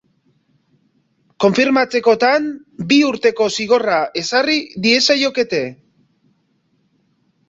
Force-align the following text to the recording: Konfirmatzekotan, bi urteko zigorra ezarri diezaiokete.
Konfirmatzekotan, 1.43 2.47
bi 2.91 2.97
urteko 3.09 3.49
zigorra 3.57 3.99
ezarri 4.23 4.55
diezaiokete. 4.87 5.61